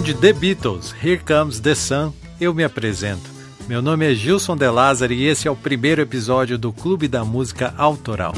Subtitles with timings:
[0.00, 3.28] De The Beatles, Here Comes the Sun, eu me apresento.
[3.68, 7.22] Meu nome é Gilson De Lázaro e esse é o primeiro episódio do Clube da
[7.22, 8.32] Música Autoral.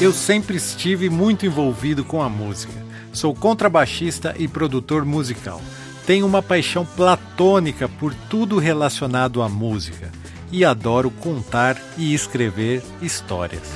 [0.00, 2.74] Eu sempre estive muito envolvido com a música.
[3.12, 5.60] Sou contrabaixista e produtor musical.
[6.06, 10.12] Tenho uma paixão platônica por tudo relacionado à música
[10.52, 13.68] e adoro contar e escrever histórias.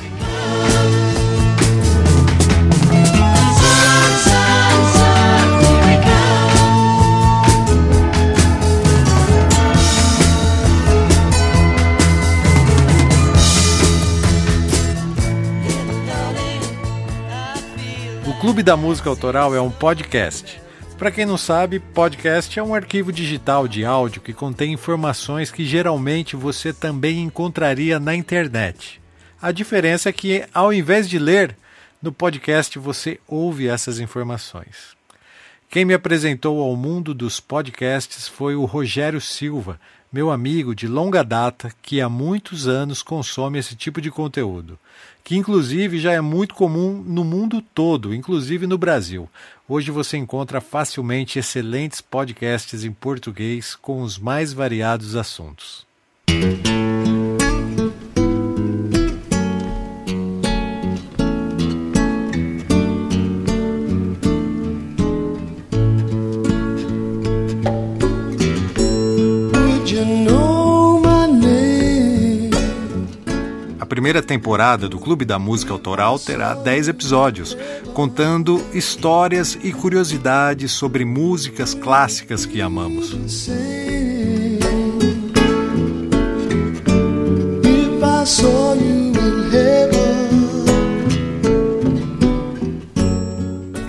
[18.67, 20.61] Da Música Autoral é um podcast.
[20.99, 25.65] Para quem não sabe, podcast é um arquivo digital de áudio que contém informações que
[25.65, 29.01] geralmente você também encontraria na internet.
[29.41, 31.57] A diferença é que, ao invés de ler,
[32.03, 34.97] no podcast você ouve essas informações.
[35.71, 39.79] Quem me apresentou ao mundo dos podcasts foi o Rogério Silva,
[40.13, 44.77] meu amigo de longa data que há muitos anos consome esse tipo de conteúdo,
[45.27, 49.29] que inclusive já é muito comum no mundo todo, inclusive no Brasil.
[49.69, 55.85] Hoje você encontra facilmente excelentes podcasts em português com os mais variados assuntos.
[74.07, 77.59] Primeira temporada do Clube da Música Autoral terá 10 episódios,
[77.93, 83.17] contando histórias e curiosidades sobre músicas clássicas que amamos.
[87.65, 88.86] If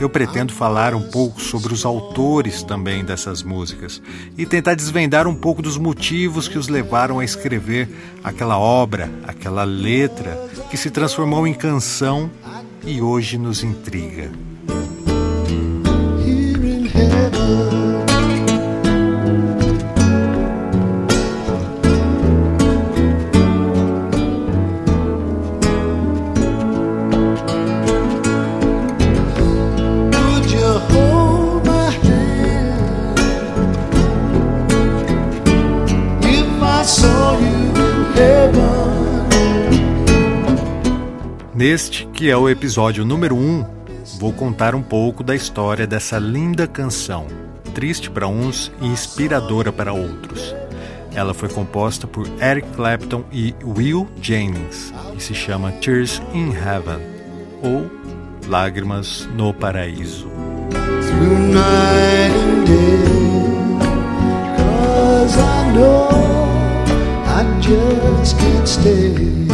[0.07, 4.01] eu pretendo falar um pouco sobre os autores também dessas músicas
[4.37, 7.89] e tentar desvendar um pouco dos motivos que os levaram a escrever
[8.23, 12.31] aquela obra, aquela letra que se transformou em canção
[12.85, 14.31] e hoje nos intriga.
[41.87, 43.65] Neste, que é o episódio número 1, um,
[44.19, 47.27] vou contar um pouco da história dessa linda canção,
[47.73, 50.53] triste para uns e inspiradora para outros.
[51.15, 56.99] Ela foi composta por Eric Clapton e Will Jennings e se chama Tears in Heaven
[57.63, 57.89] ou
[58.49, 60.29] Lágrimas no Paraíso.
[67.61, 69.46] just can't stay.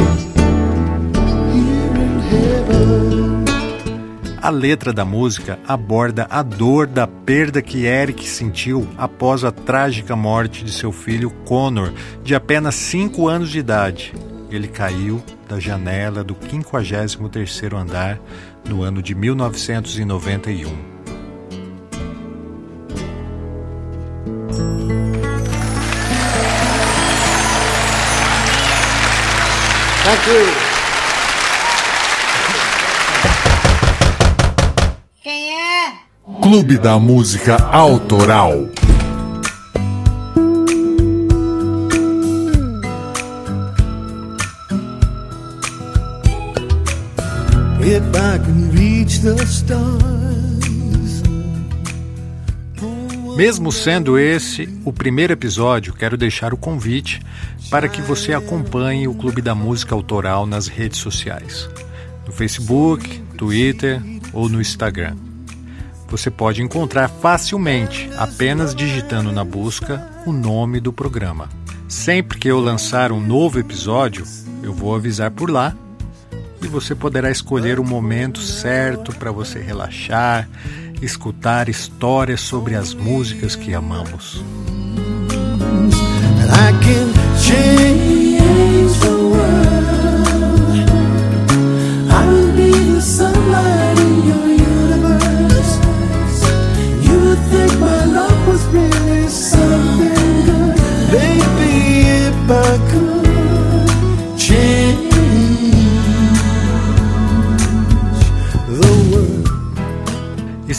[4.44, 10.18] A letra da música aborda a dor da perda que Eric sentiu após a trágica
[10.18, 14.14] morte de seu filho Connor, de apenas 5 anos de idade.
[14.52, 18.20] Ele caiu da janela do 53º andar
[18.68, 20.92] no ano de 1991.
[30.04, 30.73] Thank you.
[36.44, 38.68] Clube da Música Autoral.
[53.38, 57.22] Mesmo sendo esse o primeiro episódio, quero deixar o convite
[57.70, 61.70] para que você acompanhe o Clube da Música Autoral nas redes sociais.
[62.28, 64.02] no Facebook, Twitter
[64.34, 65.16] ou no Instagram.
[66.14, 71.50] Você pode encontrar facilmente apenas digitando na busca o nome do programa.
[71.88, 74.24] Sempre que eu lançar um novo episódio,
[74.62, 75.76] eu vou avisar por lá
[76.62, 80.48] e você poderá escolher o momento certo para você relaxar,
[81.02, 84.44] escutar histórias sobre as músicas que amamos.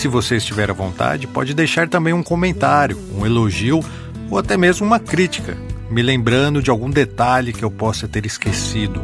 [0.05, 3.83] Se você estiver à vontade, pode deixar também um comentário, um elogio
[4.31, 5.57] ou até mesmo uma crítica,
[5.89, 9.01] me lembrando de algum detalhe que eu possa ter esquecido.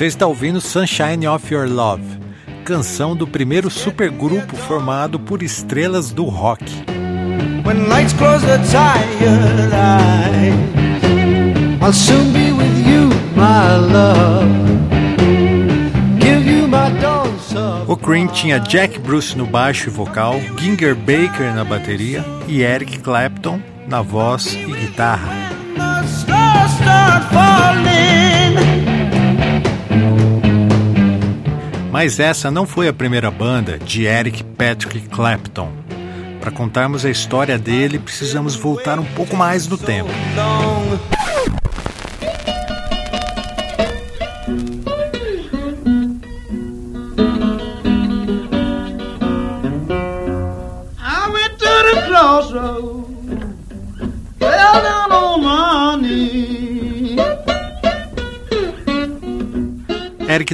[0.00, 2.02] Você está ouvindo Sunshine of Your Love,
[2.64, 6.64] canção do primeiro supergrupo formado por estrelas do rock.
[7.66, 10.54] When lights close the tired eyes,
[11.82, 14.48] I'll soon be with you, my love.
[16.18, 16.88] Give you my
[17.86, 23.00] O Cream tinha Jack Bruce no baixo e vocal, Ginger Baker na bateria e Eric
[23.00, 25.50] Clapton na voz e guitarra.
[31.90, 35.72] Mas essa não foi a primeira banda de Eric Patrick Clapton.
[36.40, 40.08] Para contarmos a história dele, precisamos voltar um pouco mais no tempo.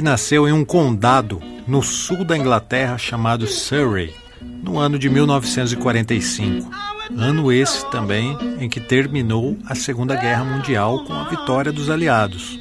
[0.07, 6.71] Nasceu em um condado no sul da Inglaterra chamado Surrey, no ano de 1945.
[7.13, 12.57] Ano esse também em que terminou a Segunda Guerra Mundial com a vitória dos aliados.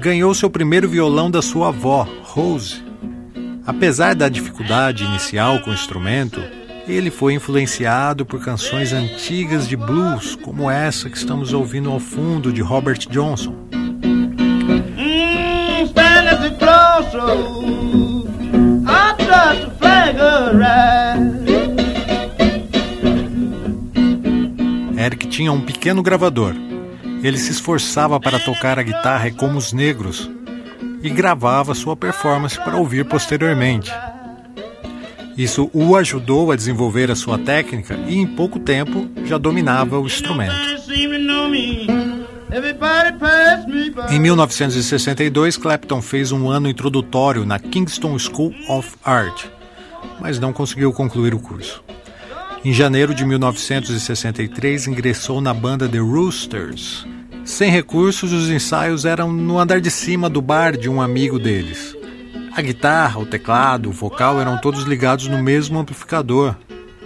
[0.00, 2.84] Ganhou seu primeiro violão da sua avó, Rose.
[3.66, 6.42] Apesar da dificuldade inicial com o instrumento,
[6.86, 12.52] ele foi influenciado por canções antigas de blues, como essa que estamos ouvindo ao fundo
[12.52, 13.81] de Robert Johnson.
[24.96, 26.54] Eric tinha um pequeno gravador.
[27.22, 30.30] Ele se esforçava para tocar a guitarra como os negros
[31.02, 33.92] e gravava sua performance para ouvir posteriormente.
[35.36, 40.06] Isso o ajudou a desenvolver a sua técnica e em pouco tempo já dominava o
[40.06, 40.54] instrumento.
[44.10, 49.46] Em 1962, Clapton fez um ano introdutório na Kingston School of Art,
[50.20, 51.82] mas não conseguiu concluir o curso.
[52.64, 57.06] Em janeiro de 1963, ingressou na banda The Roosters.
[57.44, 61.96] Sem recursos, os ensaios eram no andar de cima do bar de um amigo deles.
[62.54, 66.54] A guitarra, o teclado, o vocal eram todos ligados no mesmo amplificador,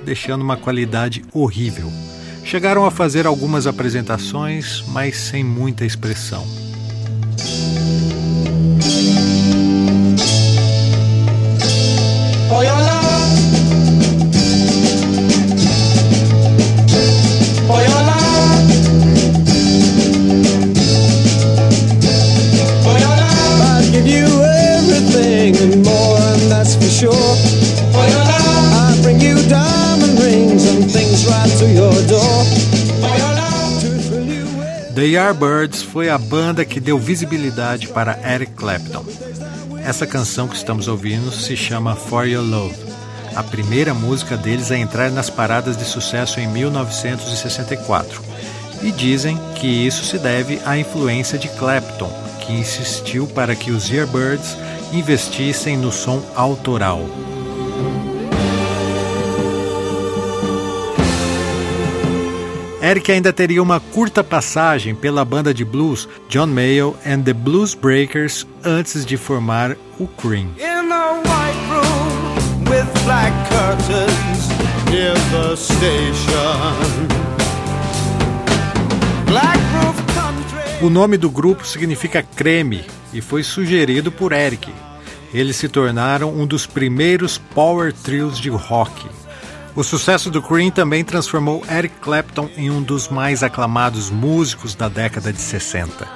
[0.05, 1.91] deixando uma qualidade horrível.
[2.45, 6.66] Chegaram a fazer algumas apresentações, mas sem muita expressão.
[34.93, 39.05] The Yardbirds foi a banda que deu visibilidade para Eric Clapton.
[39.85, 42.75] Essa canção que estamos ouvindo se chama For Your Love,
[43.37, 48.21] a primeira música deles a entrar nas paradas de sucesso em 1964.
[48.83, 52.11] E dizem que isso se deve à influência de Clapton,
[52.41, 54.57] que insistiu para que os Yardbirds
[54.99, 57.03] investissem no som autoral.
[62.81, 67.75] Eric ainda teria uma curta passagem pela banda de blues John Mayall and the Blues
[67.75, 70.51] Breakers antes de formar o Cream.
[80.81, 84.71] O nome do grupo significa creme e foi sugerido por Eric.
[85.37, 89.07] Eles se tornaram um dos primeiros power trios de rock.
[89.75, 94.89] O sucesso do Cream também transformou Eric Clapton em um dos mais aclamados músicos da
[94.89, 96.09] década de 60.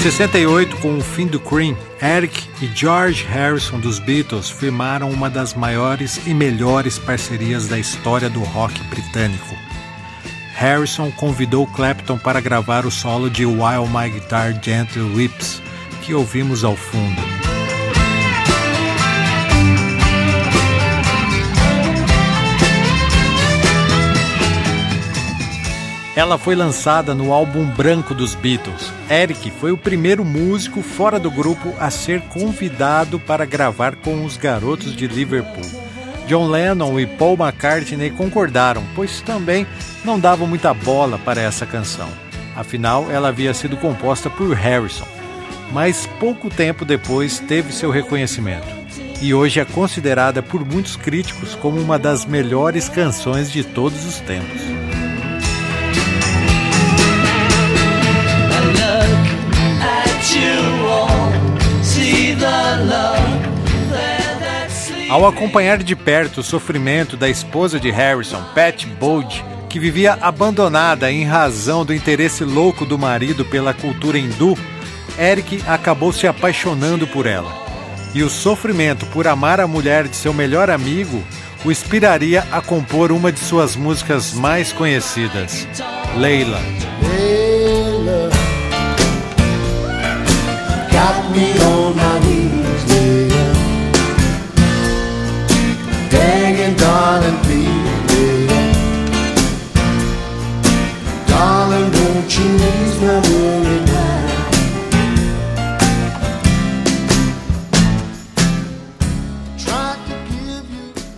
[0.00, 5.52] 68, com o fim do Cream, Eric e George Harrison dos Beatles firmaram uma das
[5.52, 9.54] maiores e melhores parcerias da história do rock britânico.
[10.54, 15.60] Harrison convidou Clapton para gravar o solo de While My Guitar Gently Weeps,
[16.00, 17.29] que ouvimos ao fundo.
[26.20, 28.92] Ela foi lançada no álbum branco dos Beatles.
[29.10, 34.36] Eric foi o primeiro músico fora do grupo a ser convidado para gravar com os
[34.36, 35.64] garotos de Liverpool.
[36.26, 39.66] John Lennon e Paul McCartney concordaram, pois também
[40.04, 42.10] não davam muita bola para essa canção.
[42.54, 45.08] Afinal, ela havia sido composta por Harrison.
[45.72, 48.68] Mas pouco tempo depois teve seu reconhecimento.
[49.22, 54.20] E hoje é considerada por muitos críticos como uma das melhores canções de todos os
[54.20, 54.89] tempos.
[65.10, 71.10] Ao acompanhar de perto o sofrimento da esposa de Harrison, Pat Bowd, que vivia abandonada
[71.10, 74.56] em razão do interesse louco do marido pela cultura hindu,
[75.18, 77.52] Eric acabou se apaixonando por ela.
[78.14, 81.24] E o sofrimento por amar a mulher de seu melhor amigo
[81.64, 85.66] o inspiraria a compor uma de suas músicas mais conhecidas,
[86.16, 86.60] Leila.
[87.02, 88.30] Leila
[97.10, 98.46] darling, please,
[101.26, 102.44] Darling, you
[103.00, 104.20] my worry now?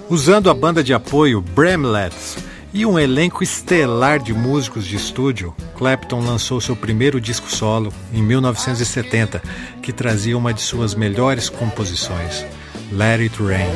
[0.08, 2.36] Usando a banda de apoio Bramlets
[2.72, 8.22] e um elenco estelar de músicos de estúdio, Clapton lançou seu primeiro disco solo em
[8.22, 9.42] 1970,
[9.82, 12.46] que trazia uma de suas melhores composições,
[12.90, 13.70] Let It Rain.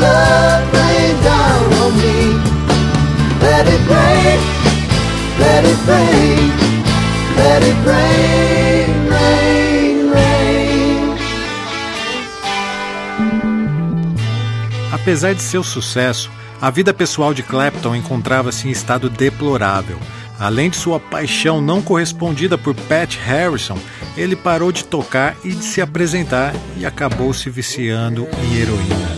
[0.00, 2.18] Love rain down on me.
[3.42, 4.38] Let it rain,
[5.38, 6.52] let it rain,
[7.36, 11.18] let it rain, rain, rain.
[14.92, 19.98] Apesar de seu sucesso, a vida pessoal de Clapton encontrava-se em estado deplorável.
[20.38, 23.78] Além de sua paixão não correspondida por Pat Harrison,
[24.16, 29.17] ele parou de tocar e de se apresentar e acabou se viciando em heroína.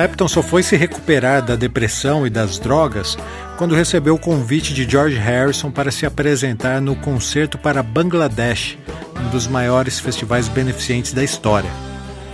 [0.00, 3.18] Clapton só foi se recuperar da depressão e das drogas
[3.58, 8.78] quando recebeu o convite de George Harrison para se apresentar no Concerto para Bangladesh,
[9.14, 11.68] um dos maiores festivais beneficentes da história.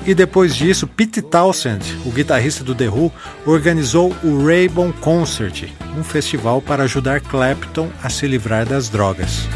[0.06, 3.12] E depois disso, Pete Townshend, o guitarrista do The Who,
[3.44, 5.64] organizou o Rainbow Concert,
[5.98, 9.48] um festival para ajudar Clapton a se livrar das drogas.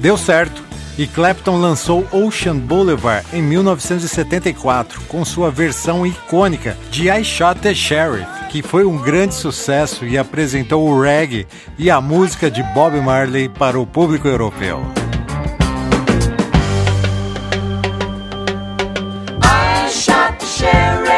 [0.00, 0.69] Deu certo
[1.00, 7.72] e Clapton lançou Ocean Boulevard em 1974 com sua versão icônica de I Shot the
[7.72, 11.46] Sheriff, que foi um grande sucesso e apresentou o reggae
[11.78, 14.84] e a música de Bob Marley para o público europeu.
[19.42, 21.10] I shot the sheriff,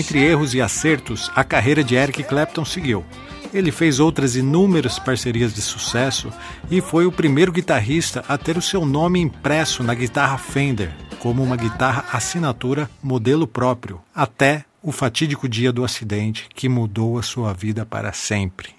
[0.00, 3.04] Entre erros e acertos, a carreira de Eric Clapton seguiu.
[3.52, 6.32] Ele fez outras inúmeras parcerias de sucesso
[6.70, 11.42] e foi o primeiro guitarrista a ter o seu nome impresso na guitarra Fender, como
[11.42, 17.52] uma guitarra assinatura modelo próprio, até o fatídico dia do acidente que mudou a sua
[17.52, 18.70] vida para sempre.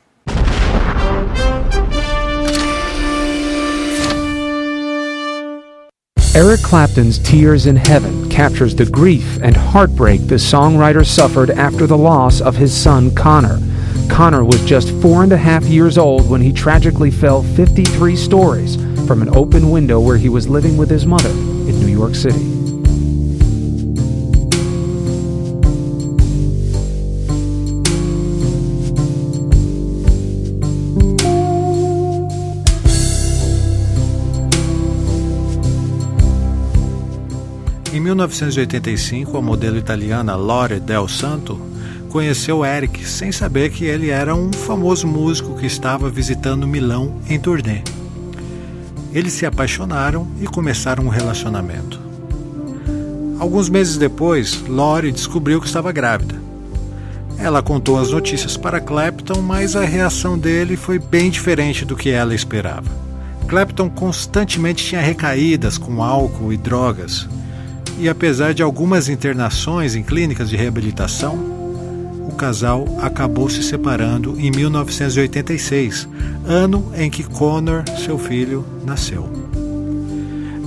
[6.34, 11.98] Eric Clapton's Tears in Heaven captures the grief and heartbreak the songwriter suffered after the
[11.98, 13.60] loss of his son Connor.
[14.10, 18.78] Connor was just four and a half years old when he tragically fell 53 stories
[19.06, 22.61] from an open window where he was living with his mother in New York City.
[38.12, 41.60] 1985, a modelo italiana Lore Del Santo
[42.10, 47.39] conheceu Eric sem saber que ele era um famoso músico que estava visitando Milão em
[47.39, 47.82] turnê.
[49.13, 52.01] Eles se apaixonaram e começaram um relacionamento.
[53.39, 56.36] Alguns meses depois, Lore descobriu que estava grávida.
[57.38, 62.10] Ela contou as notícias para Clapton, mas a reação dele foi bem diferente do que
[62.10, 62.91] ela esperava.
[63.48, 67.27] Clapton constantemente tinha recaídas com álcool e drogas
[68.00, 71.38] e apesar de algumas internações em clínicas de reabilitação,
[72.28, 76.08] o casal acabou se separando em 1986,
[76.46, 79.30] ano em que Connor, seu filho, nasceu.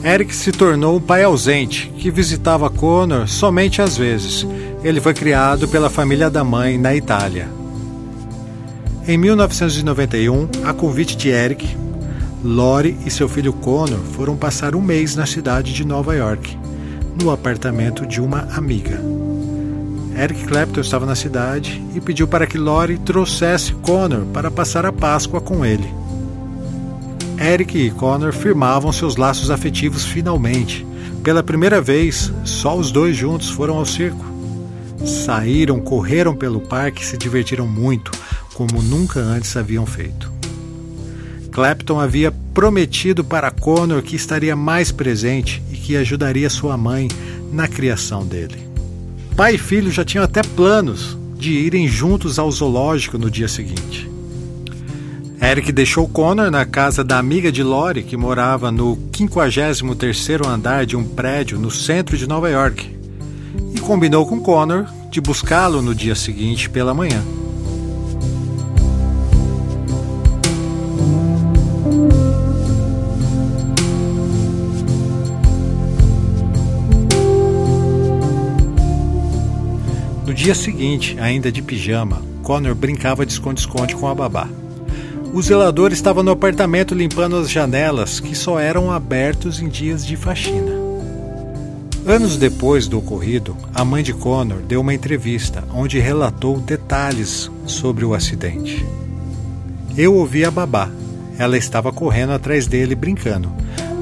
[0.05, 4.47] Eric se tornou um pai ausente, que visitava Connor somente às vezes.
[4.83, 7.49] Ele foi criado pela família da mãe na Itália.
[9.09, 11.77] Em 1991, a convite de Eric,
[12.45, 16.64] Lori e seu filho Connor foram passar um mês na cidade de Nova York
[17.21, 19.01] no apartamento de uma amiga.
[20.17, 24.93] Eric Clapton estava na cidade e pediu para que Lori trouxesse Connor para passar a
[24.93, 25.93] Páscoa com ele.
[27.39, 30.87] Eric e Connor firmavam seus laços afetivos finalmente.
[31.23, 34.25] Pela primeira vez, só os dois juntos foram ao circo.
[35.05, 38.13] Saíram, correram pelo parque e se divertiram muito,
[38.55, 40.33] como nunca antes haviam feito.
[41.51, 47.09] Clapton havia prometido para Connor que estaria mais presente que ajudaria sua mãe
[47.53, 48.57] na criação dele.
[49.37, 54.11] Pai e filho já tinham até planos de irem juntos ao zoológico no dia seguinte.
[55.43, 60.97] Eric deixou Connor na casa da amiga de Lori, que morava no 53º andar de
[60.97, 62.97] um prédio no centro de Nova York,
[63.75, 67.23] e combinou com Connor de buscá-lo no dia seguinte pela manhã.
[80.45, 84.47] Dia seguinte, ainda de pijama, Connor brincava de esconde-esconde com a babá.
[85.33, 90.17] O zelador estava no apartamento limpando as janelas que só eram abertos em dias de
[90.17, 90.71] faxina.
[92.07, 98.05] Anos depois do ocorrido, a mãe de Connor deu uma entrevista onde relatou detalhes sobre
[98.05, 98.85] o acidente.
[99.97, 100.91] Eu ouvi a babá.
[101.39, 103.51] Ela estava correndo atrás dele brincando,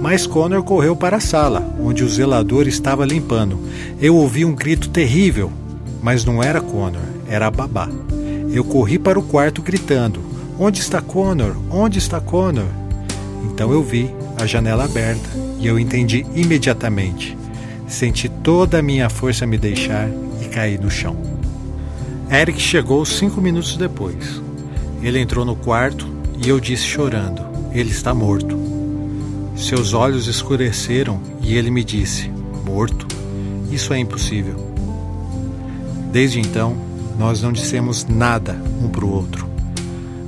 [0.00, 3.60] mas Connor correu para a sala, onde o zelador estava limpando.
[4.00, 5.52] Eu ouvi um grito terrível
[6.02, 7.88] mas não era Connor, era a babá.
[8.52, 10.20] Eu corri para o quarto gritando:
[10.58, 11.56] Onde está Connor?
[11.70, 12.66] Onde está Connor?
[13.44, 17.38] Então eu vi a janela aberta e eu entendi imediatamente.
[17.86, 20.08] Senti toda a minha força me deixar
[20.40, 21.16] e caí no chão.
[22.30, 24.42] Eric chegou cinco minutos depois.
[25.02, 26.06] Ele entrou no quarto
[26.44, 28.58] e eu disse chorando: Ele está morto.
[29.56, 32.30] Seus olhos escureceram e ele me disse:
[32.64, 33.06] Morto?
[33.70, 34.71] Isso é impossível.
[36.12, 36.76] Desde então,
[37.18, 39.48] nós não dissemos nada um para o outro.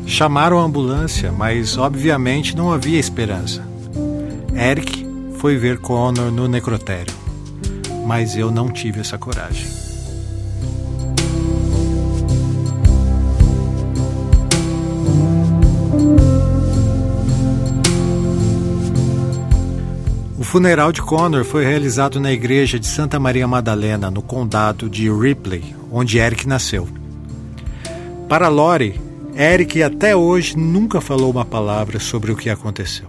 [0.06, 3.62] Chamaram a ambulância, mas obviamente não havia esperança.
[4.54, 5.06] Eric
[5.38, 7.14] foi ver Connor no necrotério,
[8.06, 9.83] mas eu não tive essa coragem.
[20.44, 25.10] O funeral de Connor foi realizado na igreja de Santa Maria Madalena, no condado de
[25.10, 26.86] Ripley, onde Eric nasceu.
[28.28, 29.00] Para Lori,
[29.34, 33.08] Eric até hoje nunca falou uma palavra sobre o que aconteceu.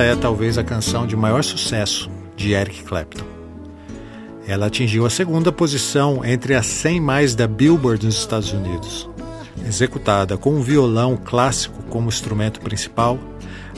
[0.00, 3.24] Esta é talvez a canção de maior sucesso de Eric Clapton.
[4.46, 9.08] Ela atingiu a segunda posição entre as 100 mais da Billboard nos Estados Unidos.
[9.66, 13.18] Executada com um violão clássico como instrumento principal,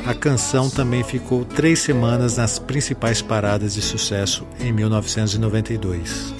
[0.06, 6.32] a canção também ficou três semanas nas principais paradas de sucesso em 1992.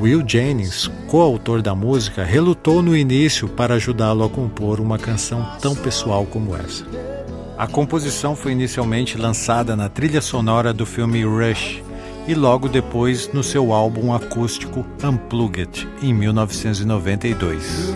[0.00, 5.76] Will Jennings, coautor da música, relutou no início para ajudá-lo a compor uma canção tão
[5.76, 7.13] pessoal como essa.
[7.56, 11.82] A composição foi inicialmente lançada na trilha sonora do filme Rush
[12.26, 17.94] e logo depois no seu álbum acústico Unplugged, em 1992.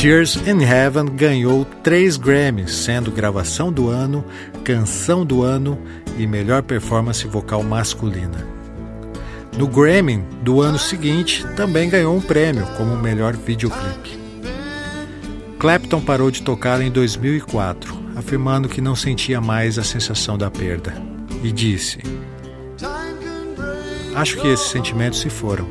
[0.00, 4.24] Tears in Heaven ganhou três Grammys, sendo gravação do ano,
[4.64, 5.78] canção do ano
[6.16, 8.46] e melhor performance vocal masculina.
[9.58, 14.18] No Grammy do ano seguinte, também ganhou um prêmio como melhor videoclipe.
[15.58, 20.94] Clapton parou de tocar em 2004, afirmando que não sentia mais a sensação da perda,
[21.44, 21.98] e disse:
[24.14, 25.68] Acho que esses sentimentos se foram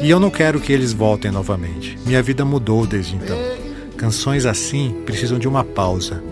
[0.00, 1.98] e eu não quero que eles voltem novamente.
[2.06, 3.38] Minha vida mudou desde então.
[3.96, 6.22] Canções assim precisam de uma pausa.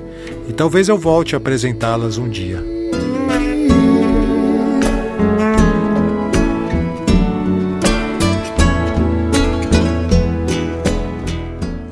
[0.48, 2.62] E talvez eu volte a apresentá-las um dia.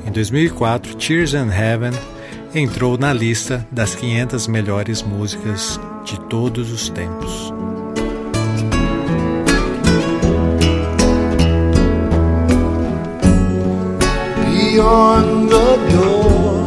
[0.07, 1.93] Em 2004, Tears in Heaven
[2.55, 7.53] entrou na lista das 500 melhores músicas de todos os tempos.
[14.79, 16.65] On the door.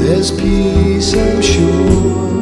[0.00, 2.33] There's peace, I'm sure.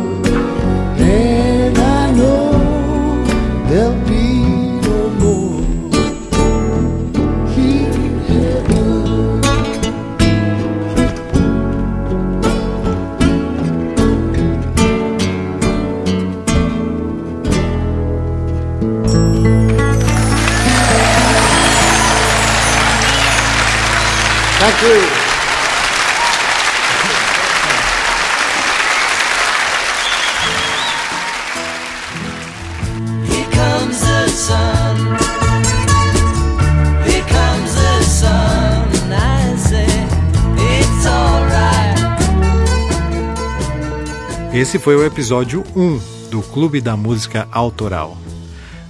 [44.72, 48.16] Esse foi o episódio 1 do Clube da Música Autoral.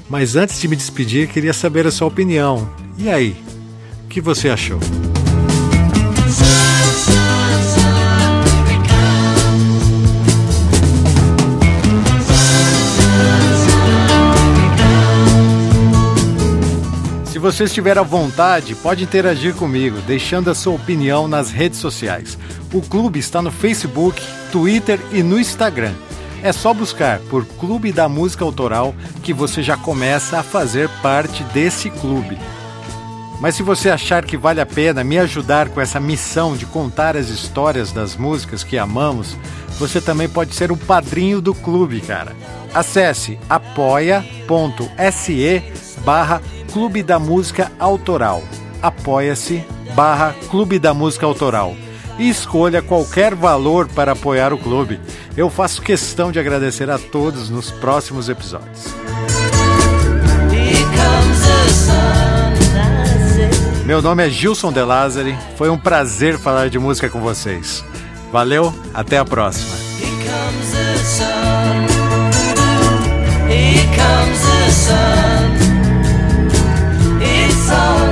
[0.09, 2.71] Mas antes de me despedir, queria saber a sua opinião.
[2.97, 3.37] E aí?
[4.05, 4.79] O que você achou?
[17.53, 22.39] Você estiver à vontade, pode interagir comigo, deixando a sua opinião nas redes sociais.
[22.73, 25.93] O clube está no Facebook, Twitter e no Instagram.
[26.43, 31.45] É só buscar por Clube da Música Autoral que você já começa a fazer parte
[31.53, 32.39] desse clube.
[33.39, 37.19] Mas se você achar que vale a pena me ajudar com essa missão de contar
[37.19, 39.37] as histórias das músicas que amamos,
[39.79, 42.35] você também pode ser o padrinho do clube, cara.
[42.73, 44.23] Acesse apoia.se
[46.03, 46.41] barra
[46.73, 48.43] Clube da Música Autoral.
[48.81, 49.63] Apoia-se
[49.95, 51.77] barra Clube da Música Autoral
[52.19, 54.99] e escolha qualquer valor para apoiar o clube.
[55.37, 58.87] Eu faço questão de agradecer a todos nos próximos episódios.
[63.85, 67.85] Meu nome é Gilson De Lázari, foi um prazer falar de música com vocês.
[68.33, 69.75] Valeu, até a próxima.
[73.51, 75.42] Here comes the sun.
[77.73, 78.12] song.